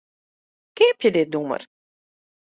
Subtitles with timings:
[0.77, 1.61] Keapje dit nûmer.